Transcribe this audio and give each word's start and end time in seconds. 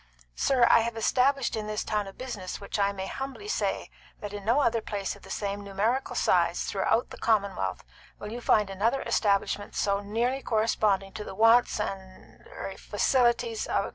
Sir, 0.35 0.65
I 0.67 0.79
have 0.79 0.97
established 0.97 1.55
in 1.55 1.67
this 1.67 1.83
town 1.83 2.07
a 2.07 2.11
business 2.11 2.59
which 2.59 2.79
I 2.79 2.91
may 2.91 3.05
humbly 3.05 3.47
say 3.47 3.91
that 4.19 4.33
in 4.33 4.43
no 4.43 4.59
other 4.61 4.81
place 4.81 5.15
of 5.15 5.21
the 5.21 5.29
same 5.29 5.63
numerical 5.63 6.15
size 6.15 6.63
throughout 6.63 7.11
the 7.11 7.19
commonwealth 7.19 7.83
will 8.17 8.31
you 8.31 8.41
find 8.41 8.71
another 8.71 9.03
establishment 9.03 9.75
so 9.75 9.99
nearly 9.99 10.41
corresponding 10.41 11.11
to 11.13 11.23
the 11.23 11.35
wants 11.35 11.79
and 11.79 12.43
the 12.45 12.49
er 12.51 12.73
facilities 12.79 13.67
of 13.67 13.75
a 13.75 13.81
great 13.81 13.83
city. 13.83 13.89